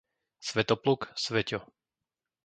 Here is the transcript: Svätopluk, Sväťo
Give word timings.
Svätopluk, 0.49 1.01
Sväťo 1.23 1.59